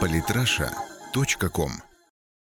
[0.00, 1.70] Политраша.ком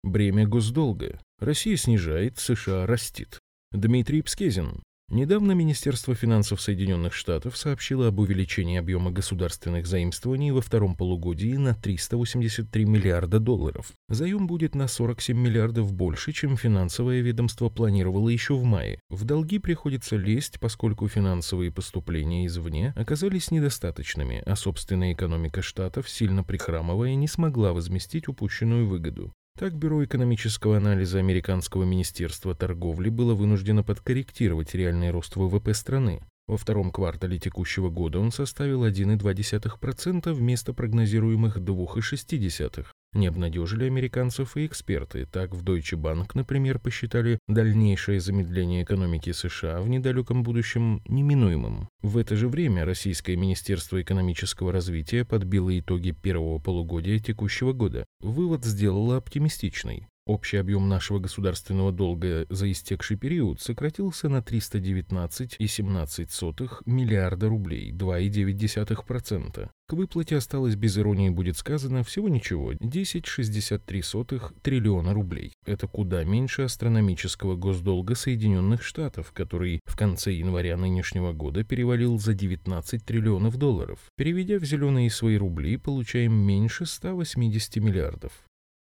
[0.03, 1.21] Бремя госдолга.
[1.39, 3.41] Россия снижает, США растит.
[3.73, 10.97] Дмитрий Пскезин, Недавно Министерство финансов Соединенных Штатов сообщило об увеличении объема государственных заимствований во втором
[10.97, 13.93] полугодии на 383 миллиарда долларов.
[14.09, 18.99] Заем будет на 47 миллиардов больше, чем финансовое ведомство планировало еще в мае.
[19.09, 26.43] В долги приходится лезть, поскольку финансовые поступления извне оказались недостаточными, а собственная экономика штатов, сильно
[26.43, 29.33] прихрамывая, не смогла возместить упущенную выгоду.
[29.59, 36.21] Так, Бюро экономического анализа Американского министерства торговли было вынуждено подкорректировать реальный рост ВВП страны.
[36.49, 42.87] Во втором квартале текущего года он составил 1,2% вместо прогнозируемых 2,6%.
[43.15, 45.27] Не обнадежили американцев и эксперты.
[45.27, 51.89] Так, в Deutsche Bank, например, посчитали дальнейшее замедление экономики США в недалеком будущем неминуемым.
[52.03, 58.05] В это же время Российское Министерство экономического развития подбило итоги первого полугодия текущего года.
[58.21, 60.07] Вывод сделало оптимистичный.
[60.27, 69.69] Общий объем нашего государственного долга за истекший период сократился на 319,17 миллиарда рублей, 2,9%.
[69.89, 75.53] К выплате осталось, без иронии будет сказано, всего ничего, 10,63 триллиона рублей.
[75.65, 82.35] Это куда меньше астрономического госдолга Соединенных Штатов, который в конце января нынешнего года перевалил за
[82.35, 84.01] 19 триллионов долларов.
[84.17, 88.33] Переведя в зеленые свои рубли, получаем меньше 180 миллиардов.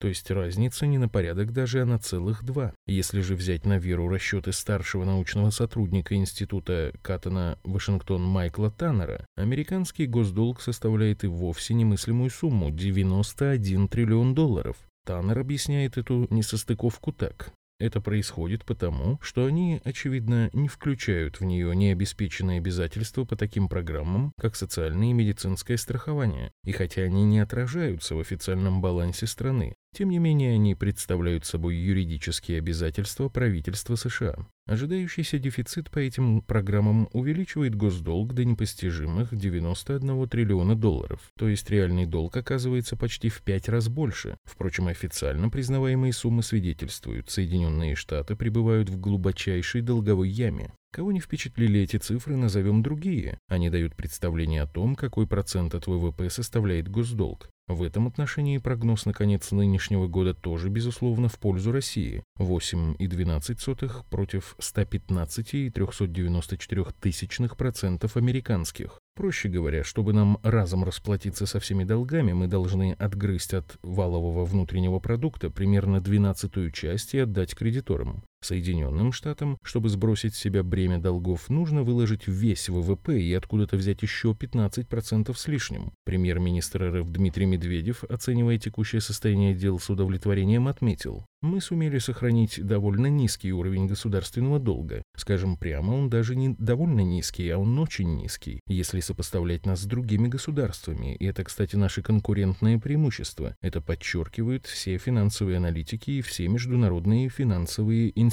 [0.04, 2.74] То есть разница не на порядок даже, а на целых два.
[2.86, 10.06] Если же взять на веру расчеты старшего научного сотрудника Института Каттона Вашингтон Майкла Таннера, американский
[10.06, 14.76] госдолг составляет и вовсе немыслимую сумму– 91 триллион долларов.
[15.06, 17.54] Таннер объясняет эту несостыковку так.
[17.80, 24.34] Это происходит потому, что они, очевидно, не включают в нее необеспеченные обязательства по таким программам,
[24.38, 30.10] как социальное и медицинское страхование, и хотя они не отражаются в официальном балансе страны, тем
[30.10, 34.36] не менее, они представляют собой юридические обязательства правительства США.
[34.66, 42.06] Ожидающийся дефицит по этим программам увеличивает госдолг до непостижимых 91 триллиона долларов, то есть реальный
[42.06, 44.38] долг оказывается почти в пять раз больше.
[44.46, 50.74] Впрочем, официально признаваемые суммы свидетельствуют, Соединенные Штаты пребывают в глубочайшей долговой яме.
[50.94, 53.40] Кого не впечатлили эти цифры, назовем другие.
[53.48, 57.50] Они дают представление о том, какой процент от ВВП составляет госдолг.
[57.68, 62.22] В этом отношении прогноз на конец нынешнего года тоже, безусловно, в пользу России.
[62.38, 69.00] 8,12 против 115,394 процентов американских.
[69.16, 75.00] Проще говоря, чтобы нам разом расплатиться со всеми долгами, мы должны отгрызть от валового внутреннего
[75.00, 78.22] продукта примерно двенадцатую часть и отдать кредиторам.
[78.46, 84.02] Соединенным Штатам, чтобы сбросить с себя бремя долгов, нужно выложить весь ВВП и откуда-то взять
[84.02, 85.92] еще 15% с лишним.
[86.06, 93.08] Премьер-министр РФ Дмитрий Медведев, оценивая текущее состояние дел с удовлетворением, отметил, мы сумели сохранить довольно
[93.08, 95.04] низкий уровень государственного долга.
[95.18, 99.86] Скажем прямо, он даже не довольно низкий, а он очень низкий, если сопоставлять нас с
[99.86, 101.16] другими государствами.
[101.16, 103.58] И это, кстати, наше конкурентное преимущество.
[103.62, 108.33] Это подчеркивают все финансовые аналитики и все международные финансовые институты.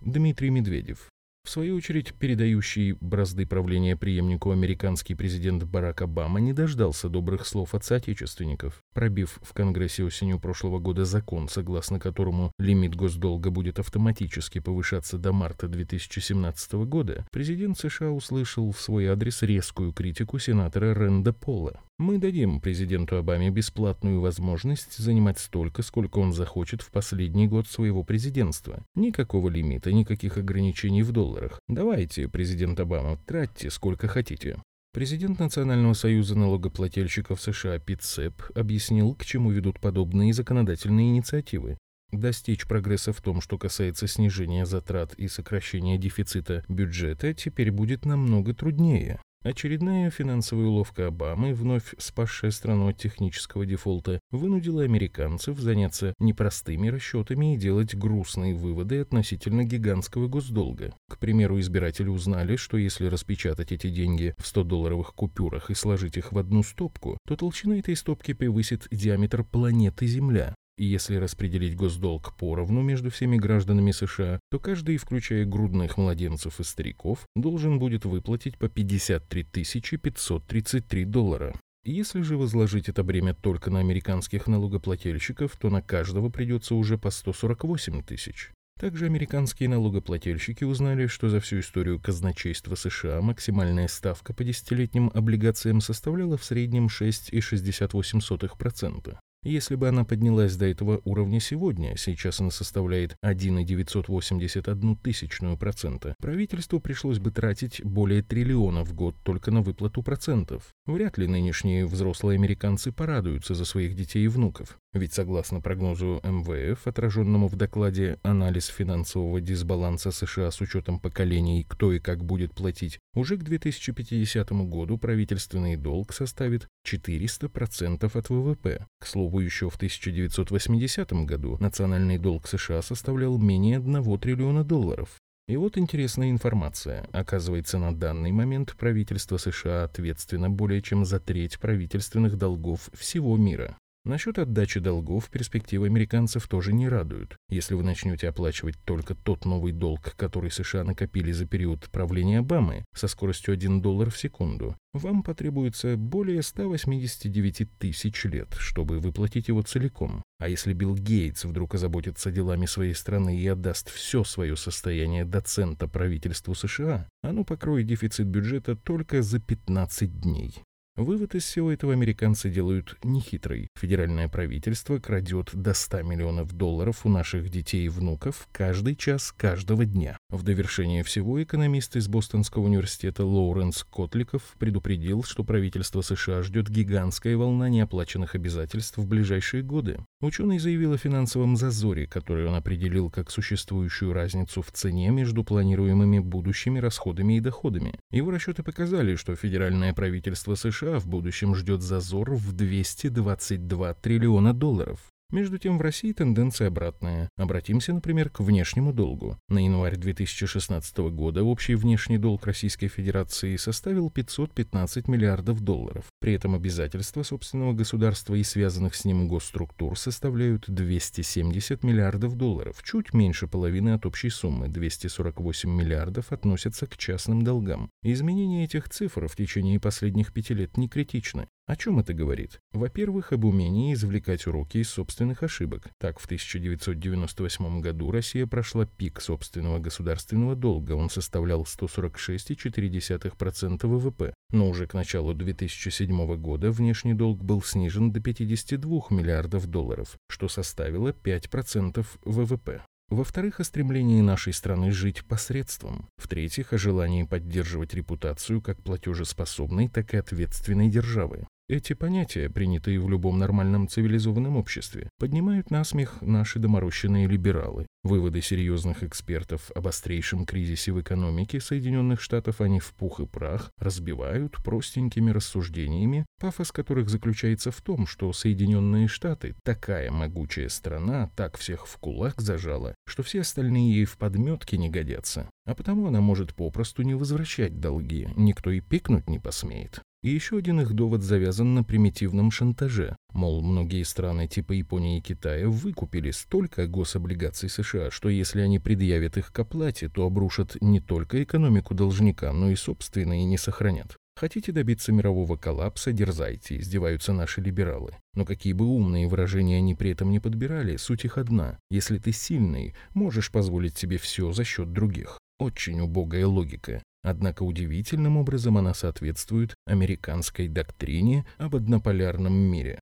[0.00, 1.10] Дмитрий Медведев.
[1.46, 7.72] В свою очередь, передающий бразды правления преемнику американский президент Барак Обама не дождался добрых слов
[7.76, 8.82] от соотечественников.
[8.94, 15.32] Пробив в Конгрессе осенью прошлого года закон, согласно которому лимит госдолга будет автоматически повышаться до
[15.32, 21.80] марта 2017 года, президент США услышал в свой адрес резкую критику сенатора Ренда Пола.
[21.98, 28.04] Мы дадим президенту Обаме бесплатную возможность занимать столько, сколько он захочет в последний год своего
[28.04, 28.84] президентства.
[28.94, 31.58] Никакого лимита, никаких ограничений в долларах.
[31.68, 34.60] Давайте, президент Обама, тратьте сколько хотите.
[34.92, 41.78] Президент Национального союза налогоплательщиков США Пит Сэп объяснил, к чему ведут подобные законодательные инициативы.
[42.12, 48.54] Достичь прогресса в том, что касается снижения затрат и сокращения дефицита бюджета, теперь будет намного
[48.54, 49.18] труднее.
[49.46, 57.54] Очередная финансовая уловка Обамы, вновь спасшая страну от технического дефолта, вынудила американцев заняться непростыми расчетами
[57.54, 60.96] и делать грустные выводы относительно гигантского госдолга.
[61.08, 66.32] К примеру, избиратели узнали, что если распечатать эти деньги в 100-долларовых купюрах и сложить их
[66.32, 70.56] в одну стопку, то толщина этой стопки превысит диаметр планеты Земля.
[70.78, 76.64] И если распределить госдолг поровну между всеми гражданами США, то каждый, включая грудных младенцев и
[76.64, 81.58] стариков, должен будет выплатить по 53 533 доллара.
[81.84, 87.10] Если же возложить это бремя только на американских налогоплательщиков, то на каждого придется уже по
[87.10, 88.50] 148 тысяч.
[88.78, 95.80] Также американские налогоплательщики узнали, что за всю историю казначейства США максимальная ставка по десятилетним облигациям
[95.80, 99.16] составляла в среднем 6,68%.
[99.42, 106.80] Если бы она поднялась до этого уровня сегодня, сейчас она составляет 1,981 тысячную процента, правительству
[106.80, 110.74] пришлось бы тратить более триллиона в год только на выплату процентов.
[110.86, 114.78] Вряд ли нынешние взрослые американцы порадуются за своих детей и внуков.
[114.96, 121.92] Ведь согласно прогнозу МВФ, отраженному в докладе «Анализ финансового дисбаланса США с учетом поколений, кто
[121.92, 128.86] и как будет платить», уже к 2050 году правительственный долг составит 400% от ВВП.
[128.98, 135.10] К слову, еще в 1980 году национальный долг США составлял менее 1 триллиона долларов.
[135.46, 137.06] И вот интересная информация.
[137.12, 143.76] Оказывается, на данный момент правительство США ответственно более чем за треть правительственных долгов всего мира.
[144.06, 147.36] Насчет отдачи долгов перспективы американцев тоже не радуют.
[147.48, 152.84] Если вы начнете оплачивать только тот новый долг, который США накопили за период правления Обамы
[152.94, 159.62] со скоростью 1 доллар в секунду, вам потребуется более 189 тысяч лет, чтобы выплатить его
[159.62, 160.22] целиком.
[160.38, 165.40] А если Билл Гейтс вдруг озаботится делами своей страны и отдаст все свое состояние до
[165.40, 170.62] цента правительству США, оно покроет дефицит бюджета только за 15 дней.
[170.96, 173.68] Вывод из всего этого американцы делают нехитрый.
[173.78, 179.84] Федеральное правительство крадет до 100 миллионов долларов у наших детей и внуков каждый час каждого
[179.84, 180.16] дня.
[180.30, 187.36] В довершение всего экономист из Бостонского университета Лоуренс Котликов предупредил, что правительство США ждет гигантская
[187.36, 189.98] волна неоплаченных обязательств в ближайшие годы.
[190.22, 196.20] Ученый заявил о финансовом зазоре, который он определил как существующую разницу в цене между планируемыми
[196.20, 198.00] будущими расходами и доходами.
[198.10, 204.54] Его расчеты показали, что федеральное правительство США США в будущем ждет зазор в 222 триллиона
[204.54, 205.15] долларов.
[205.32, 207.28] Между тем в России тенденция обратная.
[207.36, 209.36] Обратимся, например, к внешнему долгу.
[209.48, 216.06] На январь 2016 года общий внешний долг Российской Федерации составил 515 миллиардов долларов.
[216.20, 223.12] При этом обязательства собственного государства и связанных с ним госструктур составляют 270 миллиардов долларов, чуть
[223.12, 227.90] меньше половины от общей суммы, 248 миллиардов относятся к частным долгам.
[228.04, 231.48] Изменение этих цифр в течение последних пяти лет не критичны.
[231.66, 232.60] О чем это говорит?
[232.72, 235.90] Во-первых, об умении извлекать уроки из собственных ошибок.
[235.98, 244.32] Так, в 1998 году Россия прошла пик собственного государственного долга, он составлял 146,4% ВВП.
[244.52, 250.46] Но уже к началу 2007 года внешний долг был снижен до 52 миллиардов долларов, что
[250.46, 252.84] составило 5% ВВП.
[253.08, 256.08] Во-вторых, о стремлении нашей страны жить посредством.
[256.16, 261.46] В-третьих, о желании поддерживать репутацию как платежеспособной, так и ответственной державы.
[261.68, 267.88] Эти понятия, принятые в любом нормальном цивилизованном обществе, поднимают на смех наши доморощенные либералы.
[268.04, 273.72] Выводы серьезных экспертов об острейшем кризисе в экономике Соединенных Штатов они в пух и прах
[273.80, 281.58] разбивают простенькими рассуждениями, пафос которых заключается в том, что Соединенные Штаты такая могучая страна, так
[281.58, 285.50] всех в кулак зажала, что все остальные ей в подметке не годятся.
[285.64, 290.00] А потому она может попросту не возвращать долги, никто и пикнуть не посмеет.
[290.26, 293.14] И еще один их довод завязан на примитивном шантаже.
[293.32, 299.36] Мол, многие страны типа Японии и Китая выкупили столько гособлигаций США, что если они предъявят
[299.36, 304.16] их к оплате, то обрушат не только экономику должника, но и собственные не сохранят.
[304.34, 308.16] Хотите добиться мирового коллапса, дерзайте, издеваются наши либералы.
[308.34, 311.78] Но какие бы умные выражения они при этом не подбирали, суть их одна.
[311.88, 315.38] Если ты сильный, можешь позволить себе все за счет других.
[315.60, 317.00] Очень убогая логика.
[317.26, 323.00] Однако удивительным образом она соответствует американской доктрине об однополярном мире.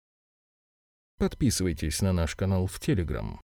[1.19, 3.38] Подписывайтесь на наш канал в Телеграм.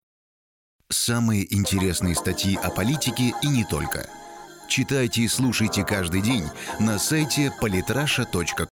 [0.90, 4.08] Самые интересные статьи о политике и не только.
[4.70, 6.46] Читайте и слушайте каждый день
[6.80, 8.66] на сайте polytrasha.com.